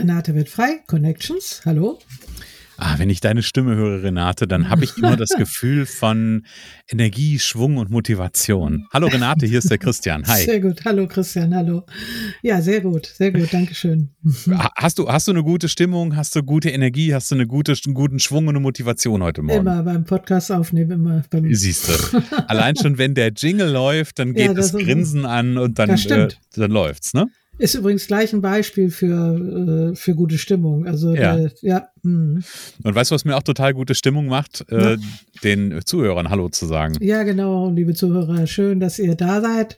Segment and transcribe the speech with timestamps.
[0.00, 1.98] Renate wird frei, Connections, hallo.
[2.78, 6.46] Ah, wenn ich deine Stimme höre, Renate, dann habe ich immer das Gefühl von
[6.88, 8.86] Energie, Schwung und Motivation.
[8.94, 10.26] Hallo Renate, hier ist der Christian.
[10.26, 10.46] Hi.
[10.46, 10.86] Sehr gut.
[10.86, 11.84] Hallo Christian, hallo.
[12.40, 14.08] Ja, sehr gut, sehr gut, Dankeschön.
[14.74, 17.74] Hast du, hast du eine gute Stimmung, hast du gute Energie, hast du eine gute,
[17.84, 19.60] einen guten Schwung und eine Motivation heute Morgen?
[19.60, 21.22] Immer beim Podcast aufnehmen, immer.
[21.28, 22.22] Beim Siehst du.
[22.46, 25.90] Allein schon, wenn der Jingle läuft, dann geht ja, das, das Grinsen an und dann,
[25.90, 27.26] äh, dann läuft's, ne?
[27.60, 30.86] Ist übrigens gleich ein Beispiel für, äh, für gute Stimmung.
[30.86, 31.36] Also, ja.
[31.36, 32.40] Der, ja mh.
[32.82, 34.64] Und weißt du, was mir auch total gute Stimmung macht?
[34.70, 34.96] Äh,
[35.44, 36.96] den Zuhörern Hallo zu sagen.
[37.00, 38.46] Ja, genau, liebe Zuhörer.
[38.46, 39.76] Schön, dass ihr da seid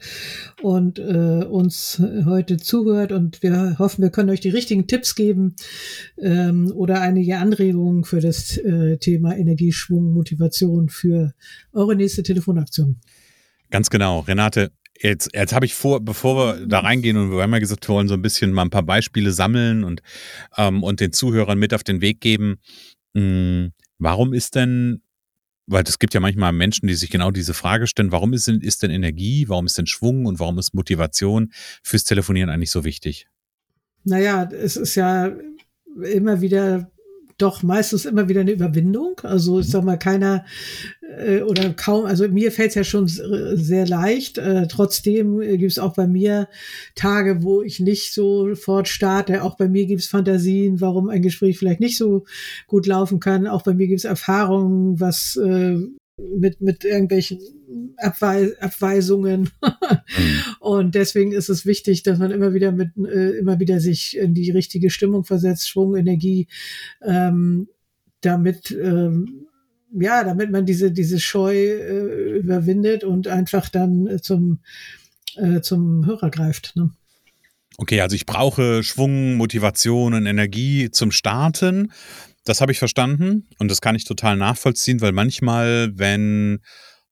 [0.62, 3.10] und äh, uns heute zuhört.
[3.10, 5.56] Und wir hoffen, wir können euch die richtigen Tipps geben
[6.18, 11.34] ähm, oder einige Anregungen für das äh, Thema Energieschwung, Motivation für
[11.72, 13.00] eure nächste Telefonaktion.
[13.70, 14.20] Ganz genau.
[14.20, 17.88] Renate, Jetzt, jetzt habe ich vor, bevor wir da reingehen und wir haben ja gesagt,
[17.88, 20.02] wir wollen so ein bisschen mal ein paar Beispiele sammeln und,
[20.56, 22.58] ähm, und den Zuhörern mit auf den Weg geben.
[23.16, 25.02] Hm, warum ist denn,
[25.66, 28.60] weil es gibt ja manchmal Menschen, die sich genau diese Frage stellen, warum ist denn,
[28.60, 32.84] ist denn Energie, warum ist denn Schwung und warum ist Motivation fürs Telefonieren eigentlich so
[32.84, 33.26] wichtig?
[34.04, 35.32] Naja, es ist ja
[35.96, 36.92] immer wieder
[37.38, 39.20] doch meistens immer wieder eine Überwindung.
[39.22, 40.44] Also ich sag mal, keiner
[41.42, 44.38] oder kaum, also mir fällt es ja schon sehr leicht.
[44.38, 46.48] Äh, trotzdem gibt es auch bei mir
[46.94, 49.42] Tage, wo ich nicht sofort starte.
[49.42, 52.24] Auch bei mir gibt es Fantasien, warum ein Gespräch vielleicht nicht so
[52.66, 53.46] gut laufen kann.
[53.46, 55.76] Auch bei mir gibt es Erfahrungen, was äh,
[56.16, 57.40] mit, mit irgendwelchen
[57.96, 59.50] Abweis Abweisungen.
[59.62, 59.72] mhm.
[60.60, 64.34] Und deswegen ist es wichtig, dass man immer wieder mit, äh, immer wieder sich in
[64.34, 66.48] die richtige Stimmung versetzt, Schwung, Energie,
[67.02, 67.68] ähm,
[68.20, 69.46] damit, ähm,
[69.92, 74.60] ja, damit man diese, diese Scheu äh, überwindet und einfach dann äh, zum,
[75.36, 76.74] äh, zum Hörer greift.
[76.76, 76.90] Ne?
[77.78, 81.92] Okay, also ich brauche Schwung, Motivation und Energie zum Starten.
[82.44, 86.60] Das habe ich verstanden und das kann ich total nachvollziehen, weil manchmal, wenn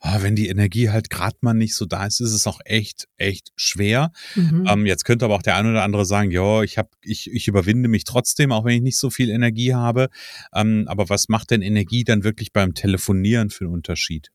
[0.03, 3.53] wenn die Energie halt gerade mal nicht so da ist, ist es auch echt, echt
[3.57, 4.13] schwer.
[4.35, 4.67] Mhm.
[4.69, 7.49] Ähm, jetzt könnte aber auch der eine oder andere sagen, ja, ich habe, ich, ich
[7.49, 10.09] überwinde mich trotzdem, auch wenn ich nicht so viel Energie habe.
[10.55, 14.31] Ähm, aber was macht denn Energie dann wirklich beim Telefonieren für einen Unterschied?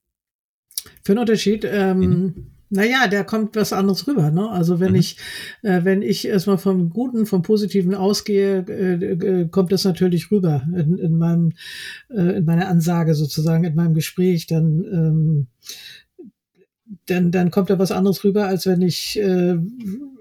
[1.03, 2.54] Für einen Unterschied, ähm, mhm.
[2.69, 4.31] Naja, da kommt was anderes rüber.
[4.31, 4.49] Ne?
[4.49, 4.99] Also wenn mhm.
[4.99, 5.17] ich,
[5.61, 10.63] äh, wenn ich erstmal vom Guten, vom Positiven ausgehe, äh, äh, kommt das natürlich rüber
[10.75, 11.53] in, in meinem,
[12.09, 14.47] äh, in meiner Ansage sozusagen, in meinem Gespräch.
[14.47, 15.47] Dann, ähm,
[17.05, 19.57] dann, dann kommt da was anderes rüber, als wenn ich äh,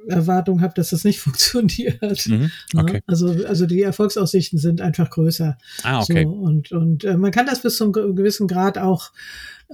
[0.08, 2.26] Erwartung habe, dass das nicht funktioniert.
[2.26, 2.50] Mhm.
[2.74, 2.82] Ne?
[2.82, 3.00] Okay.
[3.06, 5.56] Also, also die Erfolgsaussichten sind einfach größer.
[5.82, 6.24] Ah, okay.
[6.24, 9.12] So, und und äh, man kann das bis zum gewissen Grad auch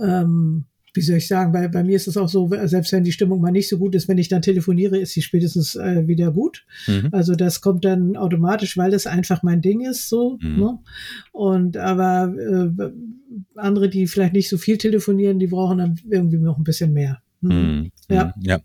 [0.00, 3.12] ähm, wie soll ich sagen, bei, bei mir ist es auch so, selbst wenn die
[3.12, 6.32] Stimmung mal nicht so gut ist, wenn ich dann telefoniere, ist sie spätestens äh, wieder
[6.32, 6.64] gut.
[6.86, 7.08] Mhm.
[7.12, 10.38] Also das kommt dann automatisch, weil das einfach mein Ding ist, so.
[10.40, 10.58] Mhm.
[10.58, 10.78] Ne?
[11.32, 12.90] Und aber äh,
[13.56, 17.22] andere, die vielleicht nicht so viel telefonieren, die brauchen dann irgendwie noch ein bisschen mehr.
[17.40, 17.50] Mhm.
[17.50, 17.90] mhm.
[18.08, 18.34] Ja.
[18.40, 18.60] ja.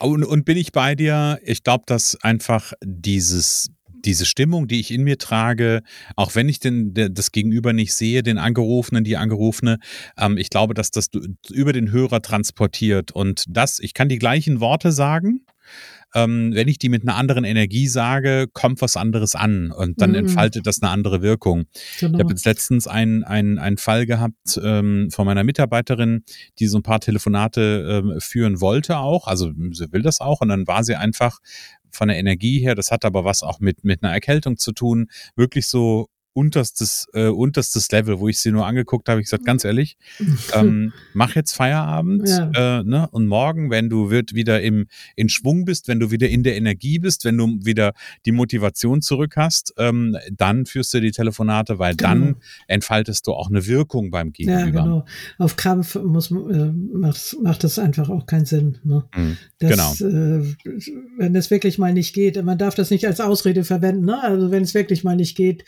[0.00, 1.38] Und, und bin ich bei dir?
[1.42, 3.70] Ich glaube, dass einfach dieses
[4.04, 5.82] diese Stimmung, die ich in mir trage,
[6.16, 9.78] auch wenn ich den, das Gegenüber nicht sehe, den Angerufenen, die Angerufene,
[10.18, 11.08] ähm, ich glaube, dass das
[11.50, 13.12] über den Hörer transportiert.
[13.12, 15.44] Und das, ich kann die gleichen Worte sagen,
[16.14, 20.10] ähm, wenn ich die mit einer anderen Energie sage, kommt was anderes an und dann
[20.10, 20.16] mhm.
[20.16, 21.64] entfaltet das eine andere Wirkung.
[21.98, 22.18] Genau.
[22.18, 26.22] Ich habe jetzt letztens einen, einen, einen Fall gehabt ähm, von meiner Mitarbeiterin,
[26.60, 30.48] die so ein paar Telefonate ähm, führen wollte auch, also sie will das auch und
[30.48, 31.40] dann war sie einfach
[31.94, 35.08] von der Energie her, das hat aber was auch mit, mit einer Erkältung zu tun,
[35.36, 39.20] wirklich so unterstes, äh, unterstes Level, wo ich sie nur angeguckt habe.
[39.20, 39.96] Ich gesagt, ganz ehrlich,
[40.52, 42.80] ähm, mach jetzt Feierabend ja.
[42.80, 43.08] äh, ne?
[43.12, 44.86] und morgen, wenn du wird wieder im,
[45.16, 47.94] in Schwung bist, wenn du wieder in der Energie bist, wenn du wieder
[48.26, 52.10] die Motivation zurück hast, ähm, dann führst du die Telefonate, weil genau.
[52.10, 52.36] dann
[52.66, 54.60] entfaltest du auch eine Wirkung beim Gegenüber.
[54.60, 55.04] Ja, genau.
[55.38, 58.78] Auf Krampf muss, äh, macht, macht das einfach auch keinen Sinn.
[58.82, 59.04] Ne?
[59.14, 60.10] Mhm, das, genau.
[60.10, 60.54] Äh,
[61.16, 64.06] wenn es wirklich mal nicht geht, man darf das nicht als Ausrede verwenden.
[64.06, 64.20] Ne?
[64.20, 65.64] Also wenn es wirklich mal nicht geht,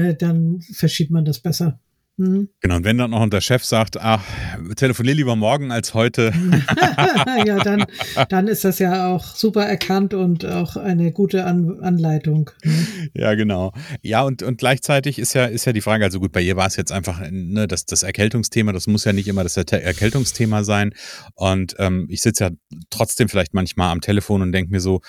[0.00, 1.78] äh, dann verschiebt man das besser.
[2.20, 2.48] Mhm.
[2.60, 4.22] Genau, und wenn dann noch der Chef sagt, ach,
[4.76, 6.32] telefonier lieber morgen als heute.
[7.46, 7.86] ja, dann,
[8.28, 12.50] dann ist das ja auch super erkannt und auch eine gute An Anleitung.
[12.62, 12.86] Ne?
[13.14, 13.72] Ja, genau.
[14.02, 16.66] Ja, und, und gleichzeitig ist ja, ist ja die Frage, also gut, bei ihr war
[16.66, 20.92] es jetzt einfach ne, das, das Erkältungsthema, das muss ja nicht immer das Erkältungsthema sein.
[21.34, 22.50] Und ähm, ich sitze ja
[22.90, 25.00] trotzdem vielleicht manchmal am Telefon und denke mir so,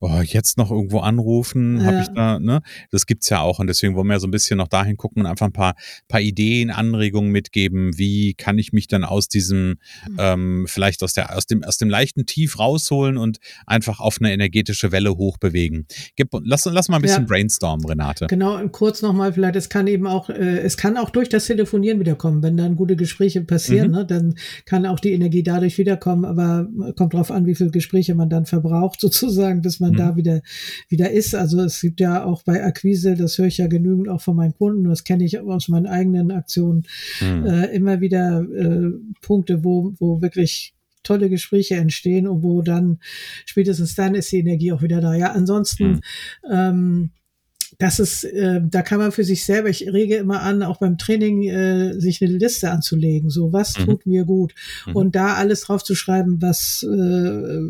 [0.00, 1.84] oh, jetzt noch irgendwo anrufen, ja.
[1.84, 2.62] habe ich da, ne?
[2.90, 5.22] Das gibt's ja auch und deswegen wollen wir ja so ein bisschen noch dahin gucken
[5.22, 5.74] und einfach ein paar,
[6.08, 10.16] paar Ideen, Anregungen mitgeben, wie kann ich mich dann aus diesem, mhm.
[10.18, 14.32] ähm, vielleicht aus der, aus dem, aus dem leichten Tief rausholen und einfach auf eine
[14.32, 15.86] energetische Welle hochbewegen.
[16.16, 17.28] Gib, lass, lass mal ein bisschen ja.
[17.28, 18.26] brainstormen, Renate.
[18.28, 21.44] Genau, und kurz nochmal vielleicht, es kann eben auch, äh, es kann auch durch das
[21.46, 23.94] Telefonieren wiederkommen, wenn dann gute Gespräche passieren, mhm.
[23.94, 28.14] ne, dann kann auch die Energie dadurch wiederkommen, aber kommt drauf an, wie viele Gespräche
[28.14, 29.98] man dann verbraucht, sozusagen, bis man man mhm.
[29.98, 30.42] da wieder,
[30.88, 31.34] wieder ist.
[31.34, 34.54] Also es gibt ja auch bei Akquise, das höre ich ja genügend auch von meinen
[34.54, 36.84] Kunden, das kenne ich aus meinen eigenen Aktionen,
[37.20, 37.46] mhm.
[37.46, 38.90] äh, immer wieder äh,
[39.20, 42.98] Punkte, wo, wo wirklich tolle Gespräche entstehen und wo dann
[43.46, 45.14] spätestens dann ist die Energie auch wieder da.
[45.14, 46.00] Ja, ansonsten mhm.
[46.50, 47.10] ähm,
[47.80, 50.98] das ist, äh, da kann man für sich selber, ich rege immer an, auch beim
[50.98, 53.30] Training äh, sich eine Liste anzulegen.
[53.30, 53.84] So, was mhm.
[53.84, 54.54] tut mir gut?
[54.86, 54.96] Mhm.
[54.96, 57.60] Und da alles drauf zu schreiben, was, äh,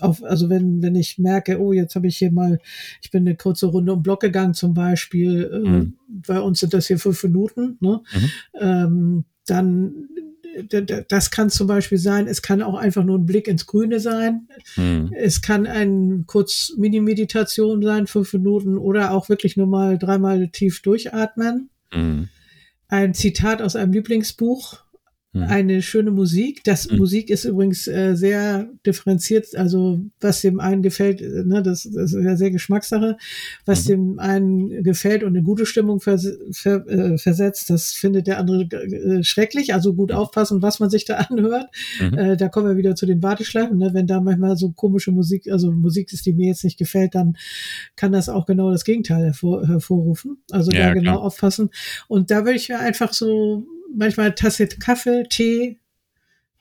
[0.00, 2.58] auf, also wenn, wenn ich merke, oh, jetzt habe ich hier mal,
[3.02, 5.94] ich bin eine kurze Runde um Block gegangen zum Beispiel, äh, mhm.
[6.08, 8.00] bei uns sind das hier fünf Minuten, ne?
[8.12, 8.30] Mhm.
[8.60, 10.08] Ähm, dann
[11.08, 14.48] das kann zum Beispiel sein, es kann auch einfach nur ein Blick ins Grüne sein.
[14.76, 15.10] Mhm.
[15.12, 20.82] Es kann ein kurz Mini-Meditation sein, fünf Minuten, oder auch wirklich nur mal dreimal tief
[20.82, 21.70] durchatmen.
[21.92, 22.28] Mhm.
[22.88, 24.83] Ein Zitat aus einem Lieblingsbuch.
[25.40, 26.62] Eine schöne Musik.
[26.64, 26.98] Das mhm.
[26.98, 32.12] Musik ist übrigens äh, sehr differenziert, also was dem einen gefällt, äh, ne, das, das
[32.12, 33.16] ist ja sehr Geschmackssache.
[33.64, 33.88] Was mhm.
[33.88, 38.62] dem einen gefällt und eine gute Stimmung vers ver äh, versetzt, das findet der andere
[38.62, 39.74] äh, schrecklich.
[39.74, 41.66] Also gut aufpassen, was man sich da anhört.
[42.00, 42.14] Mhm.
[42.18, 43.76] Äh, da kommen wir wieder zu den Warteschleifen.
[43.76, 43.90] Ne?
[43.92, 47.36] Wenn da manchmal so komische Musik, also Musik ist, die mir jetzt nicht gefällt, dann
[47.96, 50.38] kann das auch genau das Gegenteil hervor, hervorrufen.
[50.52, 51.22] Also ja, da genau klar.
[51.22, 51.70] aufpassen.
[52.06, 55.78] Und da würde ich mir einfach so manchmal Tasse Kaffee, Tee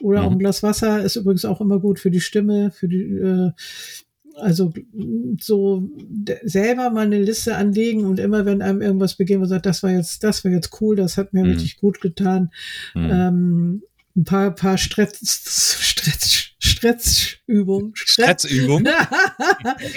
[0.01, 0.27] oder mhm.
[0.27, 3.51] auch ein Glas Wasser ist übrigens auch immer gut für die Stimme, für die, äh,
[4.35, 4.73] also
[5.39, 5.89] so
[6.43, 9.91] selber mal eine Liste anlegen und immer wenn einem irgendwas beginnt, man sagt, das war
[9.91, 11.51] jetzt, das war jetzt cool, das hat mir mhm.
[11.51, 12.51] richtig gut getan.
[12.95, 13.09] Mhm.
[13.11, 13.83] Ähm,
[14.15, 15.19] ein paar, paar Stretz,
[15.81, 17.91] Stretz, Stretzübungen.
[17.93, 18.87] Stretzübungen.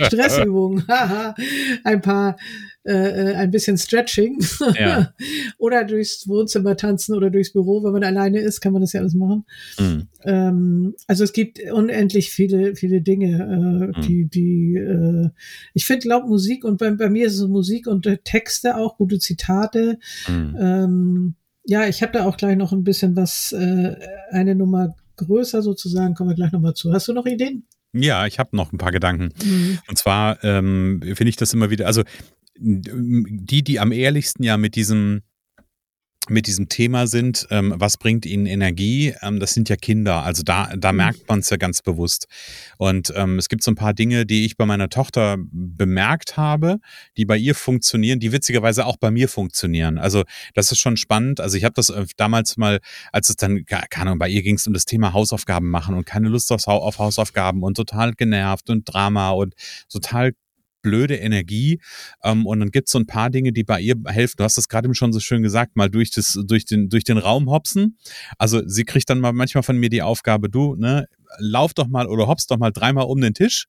[0.03, 0.85] Stressübungen.
[1.85, 2.37] ein paar,
[2.83, 4.45] äh, ein bisschen Stretching.
[4.77, 5.13] Ja.
[5.59, 7.85] oder durchs Wohnzimmer tanzen oder durchs Büro.
[7.85, 9.45] Wenn man alleine ist, kann man das ja alles machen.
[9.79, 10.09] Mhm.
[10.25, 14.03] Ähm, also es gibt unendlich viele, viele Dinge, äh, mhm.
[14.03, 15.31] die, die, äh,
[15.73, 19.21] ich finde, glaub Musik und bei, bei mir ist es Musik und Texte auch, gute
[19.21, 20.01] Zitate.
[20.27, 20.57] Mhm.
[20.59, 21.35] Ähm,
[21.65, 23.95] ja, ich habe da auch gleich noch ein bisschen was, äh,
[24.31, 26.93] eine Nummer größer sozusagen, kommen wir gleich nochmal zu.
[26.93, 27.67] Hast du noch Ideen?
[27.93, 29.33] Ja, ich habe noch ein paar Gedanken.
[29.45, 29.79] Mhm.
[29.89, 32.03] Und zwar ähm, finde ich das immer wieder, also
[32.59, 35.23] die, die am ehrlichsten ja mit diesem
[36.29, 40.23] mit diesem Thema sind, ähm, was bringt ihnen Energie, ähm, das sind ja Kinder.
[40.23, 40.97] Also da, da mhm.
[40.99, 42.27] merkt man es ja ganz bewusst.
[42.79, 46.79] Und ähm, es gibt so ein paar Dinge, die ich bei meiner Tochter bemerkt habe,
[47.17, 49.99] die bei ihr funktionieren, die witzigerweise auch bei mir funktionieren.
[49.99, 51.41] Also das ist schon spannend.
[51.41, 52.81] Also ich habe das äh, damals mal,
[53.13, 56.07] als es dann, keine Ahnung, bei ihr ging es um das Thema Hausaufgaben machen und
[56.07, 59.55] keine Lust auf, auf Hausaufgaben und total genervt und Drama und
[59.89, 60.33] total
[60.87, 61.81] blöde Energie.
[62.23, 64.37] Ähm, und dann gibt es so ein paar Dinge, die bei ihr helfen.
[64.39, 67.19] Du hast das gerade schon so schön gesagt, mal durch, das, durch, den, durch den
[67.19, 67.99] Raum hopsen.
[68.39, 72.07] Also sie kriegt dann mal manchmal von mir die Aufgabe, du, ne, lauf doch mal
[72.07, 73.67] oder hoppst doch mal dreimal um den Tisch.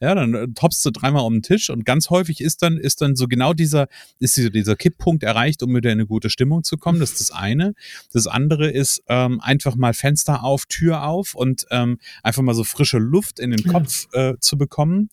[0.00, 3.00] Ja, dann äh, hoppst du dreimal um den Tisch und ganz häufig ist dann, ist
[3.00, 6.76] dann so genau dieser, ist dieser Kipppunkt erreicht, um wieder in eine gute Stimmung zu
[6.76, 7.00] kommen.
[7.00, 7.74] Das ist das eine.
[8.12, 12.64] Das andere ist ähm, einfach mal Fenster auf, Tür auf und ähm, einfach mal so
[12.64, 15.10] frische Luft in den Kopf äh, zu bekommen.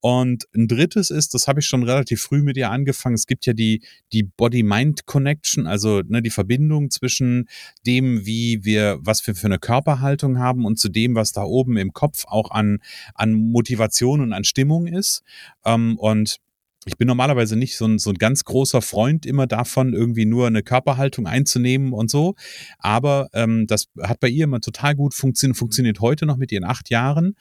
[0.00, 3.46] Und ein drittes ist, das habe ich schon relativ früh mit ihr angefangen, es gibt
[3.46, 7.48] ja die, die Body-Mind-Connection, also ne, die Verbindung zwischen
[7.86, 11.76] dem, wie wir, was wir für eine Körperhaltung haben und zu dem, was da oben
[11.76, 12.78] im Kopf auch an,
[13.14, 15.22] an Motivation und an Stimmung ist.
[15.64, 16.38] Ähm, und
[16.88, 20.46] ich bin normalerweise nicht so ein, so ein ganz großer Freund immer davon, irgendwie nur
[20.46, 22.34] eine Körperhaltung einzunehmen und so.
[22.78, 26.64] Aber ähm, das hat bei ihr immer total gut funktioniert, funktioniert heute noch mit ihren
[26.64, 27.34] acht Jahren.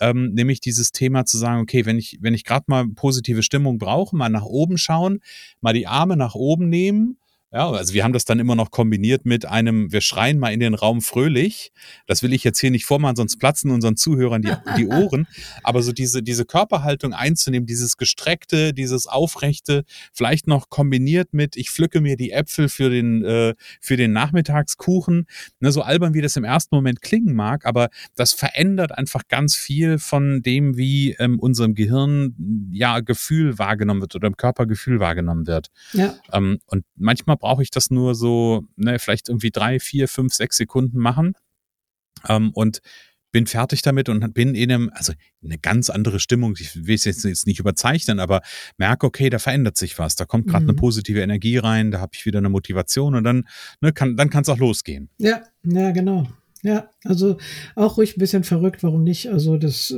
[0.00, 3.78] Ähm, nämlich dieses Thema zu sagen, okay, wenn ich, wenn ich gerade mal positive Stimmung
[3.78, 5.20] brauche, mal nach oben schauen,
[5.60, 7.18] mal die Arme nach oben nehmen
[7.50, 10.60] ja, also wir haben das dann immer noch kombiniert mit einem, wir schreien mal in
[10.60, 11.72] den Raum fröhlich.
[12.06, 15.26] Das will ich jetzt hier nicht vormachen, sonst platzen unseren Zuhörern die, die Ohren.
[15.62, 21.70] Aber so diese, diese Körperhaltung einzunehmen, dieses gestreckte, dieses aufrechte, vielleicht noch kombiniert mit, ich
[21.70, 25.26] pflücke mir die Äpfel für den, äh, für den Nachmittagskuchen.
[25.60, 29.56] Ne, so albern, wie das im ersten Moment klingen mag, aber das verändert einfach ganz
[29.56, 35.00] viel von dem, wie ähm, unserem Gehirn ja Gefühl wahrgenommen wird oder im Körper Gefühl
[35.00, 35.68] wahrgenommen wird.
[35.94, 36.14] Ja.
[36.30, 40.56] Ähm, und manchmal brauche ich das nur so, ne, vielleicht irgendwie drei, vier, fünf, sechs
[40.56, 41.34] Sekunden machen.
[42.28, 42.80] Ähm, und
[43.30, 45.12] bin fertig damit und bin in einem, also
[45.44, 46.54] eine ganz andere Stimmung.
[46.58, 48.40] Ich will es jetzt, jetzt nicht überzeichnen, aber
[48.78, 50.16] merke, okay, da verändert sich was.
[50.16, 50.70] Da kommt gerade mhm.
[50.70, 53.46] eine positive Energie rein, da habe ich wieder eine Motivation und dann,
[53.80, 55.10] ne, kann, dann kann es auch losgehen.
[55.18, 56.26] Ja, ja, genau.
[56.62, 57.38] Ja, also
[57.76, 59.28] auch ruhig ein bisschen verrückt, warum nicht?
[59.28, 59.94] Also das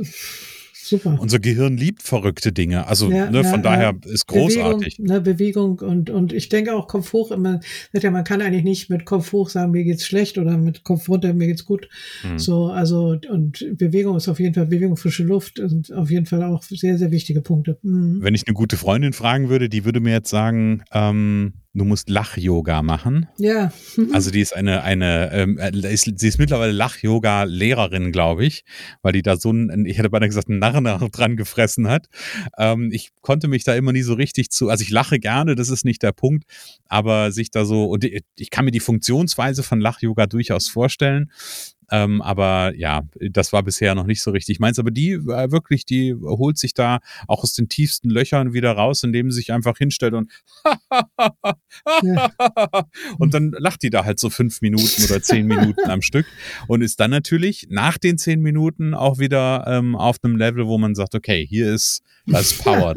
[0.83, 1.17] Super.
[1.19, 2.87] Unser Gehirn liebt verrückte Dinge.
[2.87, 4.11] Also ja, ne, von ja, daher ja.
[4.11, 4.97] ist großartig.
[4.97, 7.59] Bewegung, ne, Bewegung und, und ich denke auch Kopf hoch immer,
[7.93, 11.07] ja, man kann eigentlich nicht mit Kopf hoch sagen, mir geht's schlecht oder mit Kopf
[11.07, 11.87] runter, mir geht's gut.
[12.21, 12.39] Hm.
[12.39, 16.43] So, also und Bewegung ist auf jeden Fall, Bewegung, frische Luft sind auf jeden Fall
[16.43, 17.77] auch sehr, sehr wichtige Punkte.
[17.81, 18.21] Mhm.
[18.21, 22.09] Wenn ich eine gute Freundin fragen würde, die würde mir jetzt sagen, ähm, du musst
[22.09, 23.27] Lach-Yoga machen.
[23.37, 23.71] Ja.
[24.13, 28.63] also die ist eine, eine, ähm, äh, ist, sie ist mittlerweile Lach-Yoga-Lehrerin, glaube ich,
[29.01, 32.07] weil die da so ein, ich hätte beinahe gesagt, einen Narren dran gefressen hat.
[32.57, 35.69] Ähm, ich konnte mich da immer nie so richtig zu, also ich lache gerne, das
[35.69, 36.45] ist nicht der Punkt,
[36.85, 41.31] aber sich da so, und ich kann mir die Funktionsweise von Lach-Yoga durchaus vorstellen.
[41.91, 44.79] Ähm, aber ja, das war bisher noch nicht so richtig meins.
[44.79, 49.03] Aber die äh, wirklich, die holt sich da auch aus den tiefsten Löchern wieder raus,
[49.03, 50.31] indem sie sich einfach hinstellt und
[53.19, 56.25] und dann lacht die da halt so fünf Minuten oder zehn Minuten am Stück
[56.67, 60.77] und ist dann natürlich nach den zehn Minuten auch wieder ähm, auf einem Level, wo
[60.77, 62.95] man sagt, okay, hier ist das Power.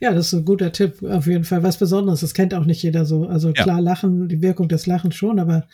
[0.00, 1.62] ja, das ist ein guter Tipp, auf jeden Fall.
[1.62, 3.26] Was Besonderes, das kennt auch nicht jeder so.
[3.26, 3.78] Also klar, ja.
[3.78, 5.66] Lachen, die Wirkung des Lachens schon, aber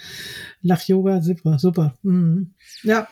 [0.62, 1.96] Lach-Yoga, super, super.
[2.02, 2.54] Mhm.
[2.82, 3.08] Ja,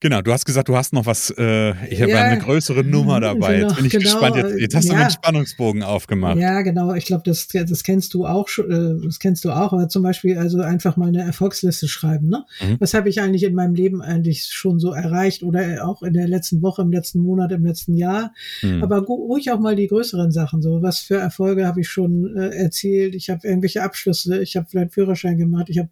[0.00, 3.18] Genau, du hast gesagt, du hast noch was, äh, ich habe ja, eine größere Nummer
[3.18, 3.54] dabei.
[3.56, 4.36] Genau, jetzt bin ich genau, gespannt.
[4.36, 4.92] Jetzt, jetzt hast ja.
[4.92, 6.36] du einen Spannungsbogen aufgemacht.
[6.36, 6.92] Ja, genau.
[6.92, 10.02] Ich glaube, das, das kennst du auch schon, äh, das kennst du auch, aber zum
[10.02, 12.28] Beispiel also einfach mal eine Erfolgsliste schreiben.
[12.28, 12.44] Ne?
[12.60, 12.76] Mhm.
[12.78, 16.28] Was habe ich eigentlich in meinem Leben eigentlich schon so erreicht oder auch in der
[16.28, 18.34] letzten Woche, im letzten Monat, im letzten Jahr.
[18.60, 18.82] Mhm.
[18.82, 20.60] Aber ruhig auch mal die größeren Sachen.
[20.60, 23.14] So, was für Erfolge habe ich schon äh, erzielt?
[23.14, 25.88] Ich habe irgendwelche Abschlüsse, ich habe vielleicht Führerschein gemacht, ich habe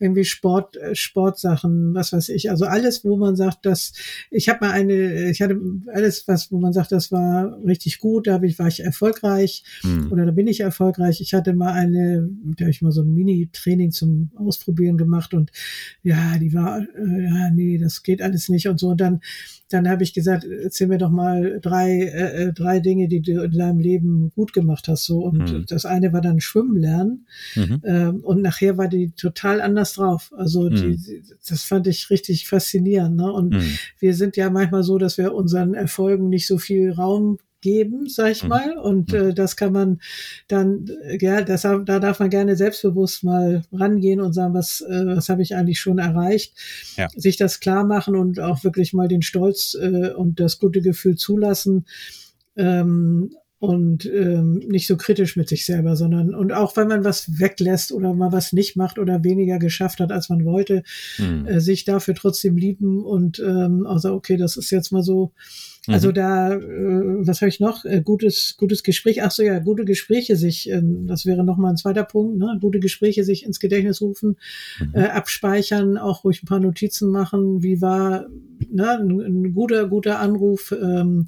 [0.00, 2.50] irgendwie Sport, äh, Sportsachen, was weiß ich.
[2.50, 3.92] Also alles, wo man sagt, sagt, dass
[4.30, 5.60] ich habe mal eine, ich hatte
[5.92, 10.10] alles, was, wo man sagt, das war richtig gut, da ich, war ich erfolgreich mhm.
[10.12, 11.20] oder da bin ich erfolgreich.
[11.20, 15.50] Ich hatte mal eine, da habe ich mal so ein Mini-Training zum Ausprobieren gemacht und
[16.02, 18.88] ja, die war, äh, ja, nee, das geht alles nicht und so.
[18.88, 19.20] Und dann
[19.74, 23.42] dann habe ich gesagt, erzähl mir doch mal drei, äh, äh, drei Dinge, die du
[23.42, 25.04] in deinem Leben gut gemacht hast.
[25.04, 25.20] So.
[25.24, 25.64] Und mhm.
[25.66, 27.26] das eine war dann Schwimmen lernen.
[27.56, 27.80] Mhm.
[27.84, 30.32] Ähm, und nachher war die total anders drauf.
[30.36, 33.16] Also die, das fand ich richtig faszinierend.
[33.16, 33.32] Ne?
[33.34, 33.78] Und mhm.
[33.98, 38.30] wir sind ja manchmal so, dass wir unseren Erfolgen nicht so viel Raum geben, sag
[38.30, 38.50] ich mhm.
[38.50, 38.78] mal.
[38.78, 39.30] Und mhm.
[39.30, 40.00] äh, das kann man
[40.46, 40.86] dann,
[41.18, 45.42] ja, das, da darf man gerne selbstbewusst mal rangehen und sagen, was, äh, was habe
[45.42, 46.54] ich eigentlich schon erreicht.
[46.96, 47.08] Ja.
[47.16, 51.16] Sich das klar machen und auch wirklich mal den Stolz äh, und das gute Gefühl
[51.16, 51.86] zulassen.
[52.56, 57.40] Ähm, und ähm, nicht so kritisch mit sich selber, sondern und auch wenn man was
[57.40, 60.82] weglässt oder mal was nicht macht oder weniger geschafft hat, als man wollte,
[61.16, 61.46] mhm.
[61.46, 65.32] äh, sich dafür trotzdem lieben und ähm, also okay, das ist jetzt mal so,
[65.86, 66.14] also mhm.
[66.14, 67.86] da, äh, was habe ich noch?
[67.86, 69.22] Äh, gutes, gutes Gespräch.
[69.22, 70.70] Ach so ja, gute Gespräche sich.
[70.70, 72.36] Äh, das wäre noch mal ein zweiter Punkt.
[72.38, 72.58] Ne?
[72.60, 74.36] Gute Gespräche sich ins Gedächtnis rufen,
[74.78, 74.92] mhm.
[74.94, 77.62] äh, abspeichern, auch ruhig ein paar Notizen machen.
[77.62, 78.26] Wie war
[78.70, 80.72] ne, ein, ein guter, guter Anruf?
[80.72, 81.26] Ähm,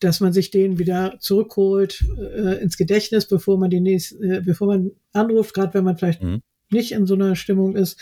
[0.00, 4.66] dass man sich den wieder zurückholt äh, ins Gedächtnis, bevor man die nächste, äh, bevor
[4.66, 6.42] man anruft, gerade wenn man vielleicht mhm
[6.74, 7.98] nicht in so einer Stimmung ist,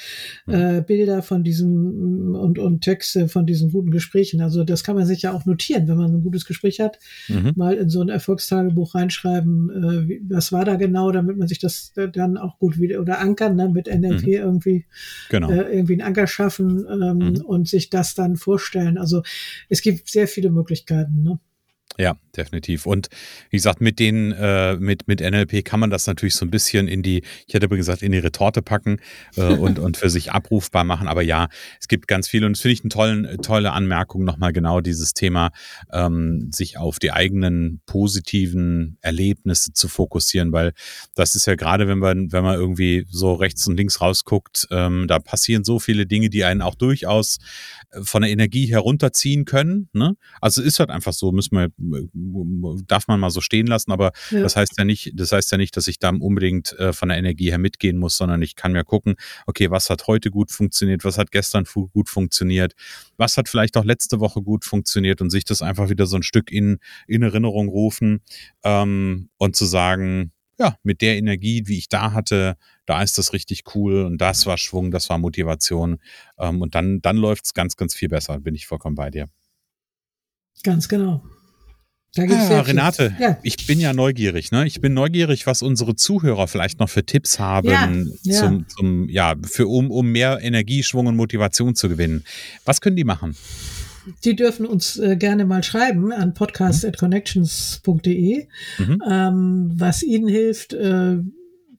[0.47, 0.55] mhm.
[0.55, 4.41] äh, Bilder von diesen und, und Texte von diesen guten Gesprächen.
[4.41, 7.53] Also das kann man sich ja auch notieren, wenn man ein gutes Gespräch hat, mhm.
[7.55, 11.59] mal in so ein Erfolgstagebuch reinschreiben, äh, wie, was war da genau, damit man sich
[11.59, 14.33] das dann auch gut wieder oder ankern, ne, mit NLP mhm.
[14.33, 14.87] irgendwie
[15.29, 15.51] genau.
[15.51, 17.41] äh, irgendwie einen Anker schaffen ähm, mhm.
[17.45, 18.99] und sich das dann vorstellen.
[18.99, 19.23] Also
[19.69, 21.23] es gibt sehr viele Möglichkeiten.
[21.23, 21.39] Ne?
[21.99, 22.87] Ja, definitiv.
[22.87, 23.09] Und
[23.51, 26.89] wie gesagt, mit den, äh, mit, mit NLP kann man das natürlich so ein bisschen
[26.89, 28.99] in die, ich hätte aber gesagt, in die Retorte packen
[29.37, 31.07] äh, und, und für sich abrufbar machen.
[31.07, 31.49] Aber ja,
[31.81, 35.13] es gibt ganz viele und das finde ich eine tollen, tolle Anmerkung nochmal genau dieses
[35.13, 35.51] Thema,
[35.93, 40.73] ähm, sich auf die eigenen positiven Erlebnisse zu fokussieren, weil
[41.15, 45.07] das ist ja gerade, wenn man, wenn man irgendwie so rechts und links rausguckt, ähm,
[45.09, 47.39] da passieren so viele Dinge, die einen auch durchaus
[47.91, 49.91] äh, von der Energie herunterziehen können.
[49.93, 50.17] Ne?
[50.41, 51.69] Also ist halt einfach so, müssen wir
[52.87, 54.43] darf man mal so stehen lassen, aber ja.
[54.43, 57.19] das heißt ja nicht, das heißt ja nicht, dass ich da unbedingt äh, von der
[57.19, 61.05] Energie her mitgehen muss, sondern ich kann mir gucken, okay, was hat heute gut funktioniert,
[61.05, 62.75] was hat gestern gut funktioniert,
[63.17, 66.23] was hat vielleicht auch letzte Woche gut funktioniert und sich das einfach wieder so ein
[66.23, 68.21] Stück in, in Erinnerung rufen
[68.65, 73.33] ähm, und zu sagen, ja, mit der Energie, wie ich da hatte, da ist das
[73.33, 75.99] richtig cool und das war Schwung, das war Motivation.
[76.39, 79.29] Ähm, und dann, dann läuft es ganz, ganz viel besser, bin ich vollkommen bei dir.
[80.63, 81.25] Ganz genau.
[82.19, 83.39] Ah, Renate, ja.
[83.43, 84.53] ich bin ja neugierig.
[84.53, 84.67] Ne?
[84.67, 87.91] Ich bin neugierig, was unsere Zuhörer vielleicht noch für Tipps haben, ja,
[88.23, 88.39] ja.
[88.39, 92.25] Zum, zum, ja, für, um, um mehr Energieschwung und Motivation zu gewinnen.
[92.67, 93.35] Was können die machen?
[94.25, 98.47] Die dürfen uns äh, gerne mal schreiben an podcast.connections.de,
[98.79, 99.03] mhm.
[99.09, 101.17] ähm, was ihnen hilft, äh,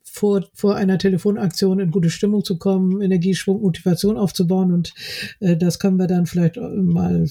[0.04, 4.72] vor, vor einer Telefonaktion in gute Stimmung zu kommen, Energieschwung, Motivation aufzubauen.
[4.72, 4.96] Und
[5.42, 7.28] äh, das können wir dann vielleicht mal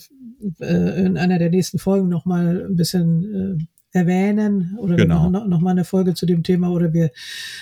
[0.60, 5.28] äh, in einer der nächsten Folgen noch mal ein bisschen äh, erwähnen oder genau.
[5.28, 7.10] machen noch, mal eine Folge zu dem Thema oder wir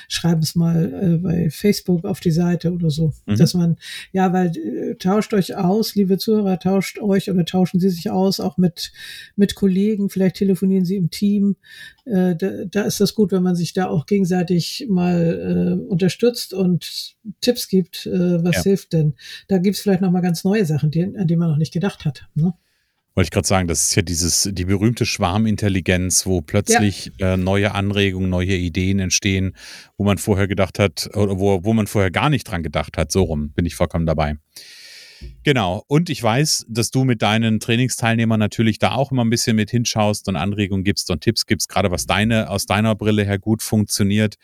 [0.09, 3.37] schreiben es mal äh, bei Facebook auf die Seite oder so, mhm.
[3.37, 3.77] dass man
[4.13, 8.39] ja, weil äh, tauscht euch aus, liebe Zuhörer, tauscht euch oder tauschen Sie sich aus,
[8.39, 8.93] auch mit
[9.35, 11.57] mit Kollegen, vielleicht telefonieren Sie im Team.
[12.05, 16.55] Äh, da, da ist das gut, wenn man sich da auch gegenseitig mal äh, unterstützt
[16.55, 18.63] und Tipps gibt, äh, was ja.
[18.63, 19.15] hilft denn.
[19.49, 22.05] Da gibt's vielleicht noch mal ganz neue Sachen, die, an die man noch nicht gedacht
[22.05, 22.29] hat.
[22.35, 22.55] Ne?
[23.21, 27.35] Wollte ich gerade sagen, das ist ja dieses, die berühmte Schwarmintelligenz, wo plötzlich ja.
[27.35, 29.55] äh, neue Anregungen, neue Ideen entstehen,
[29.99, 33.13] wo man vorher gedacht hat, oder wo, wo man vorher gar nicht dran gedacht hat.
[33.13, 34.37] So rum bin ich vollkommen dabei.
[35.43, 35.83] Genau.
[35.87, 39.71] Und ich weiß, dass du mit deinen Trainingsteilnehmern natürlich da auch immer ein bisschen mit
[39.71, 43.63] hinschaust und Anregungen gibst und Tipps gibst, gerade was deine, aus deiner Brille her gut
[43.63, 44.35] funktioniert.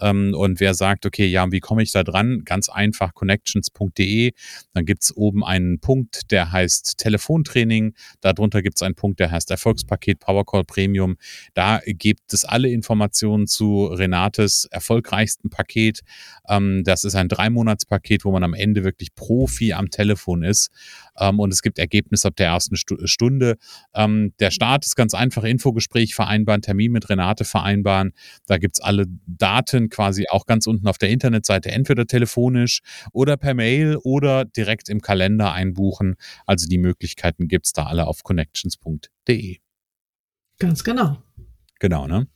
[0.00, 2.40] Ähm, und wer sagt, okay, ja, wie komme ich da dran?
[2.46, 4.32] Ganz einfach connections.de.
[4.72, 7.92] Dann gibt's oben einen Punkt, der heißt Telefontraining.
[8.22, 11.16] Darunter gibt's einen Punkt, der heißt Erfolgspaket Powercall Premium.
[11.52, 16.00] Da gibt es alle Informationen zu Renates erfolgreichsten Paket.
[16.48, 20.70] Ähm, das ist ein Dreimonatspaket, wo man am Ende wirklich Profi am Telefon ist.
[21.18, 23.56] Ähm, und es gibt Ergebnisse ab der ersten Stu Stunde.
[23.94, 28.12] Ähm, der Start ist ganz einfach, Infogespräch vereinbaren, Termin mit Renate vereinbaren.
[28.46, 32.80] Da gibt's alle Daten quasi auch ganz unten auf der Internetseite, entweder telefonisch
[33.12, 36.16] oder per Mail oder direkt im Kalender einbuchen.
[36.46, 39.58] Also die Möglichkeiten gibt's da alle auf connections.de.
[40.58, 41.22] Ganz genau.
[41.78, 42.26] Genau, ne?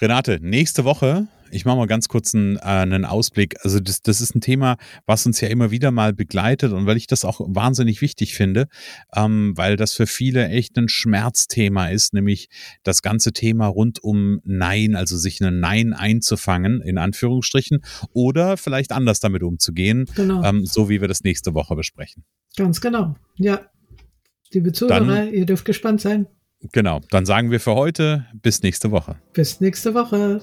[0.00, 3.56] Renate, nächste Woche ich mache mal ganz kurz einen, äh, einen Ausblick.
[3.62, 6.96] Also das, das ist ein Thema, was uns ja immer wieder mal begleitet und weil
[6.96, 8.68] ich das auch wahnsinnig wichtig finde,
[9.14, 12.48] ähm, weil das für viele echt ein Schmerzthema ist, nämlich
[12.82, 17.80] das ganze Thema rund um Nein, also sich ein Nein einzufangen, in Anführungsstrichen,
[18.12, 20.42] oder vielleicht anders damit umzugehen, genau.
[20.44, 22.24] ähm, so wie wir das nächste Woche besprechen.
[22.56, 23.60] Ganz genau, ja.
[24.52, 26.26] Liebe Zuhörer, Dann, ihr dürft gespannt sein.
[26.72, 29.16] Genau, dann sagen wir für heute bis nächste Woche.
[29.32, 30.42] Bis nächste Woche.